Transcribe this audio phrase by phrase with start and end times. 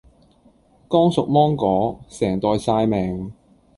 [0.89, 3.31] 剛熟芒果，成袋曬命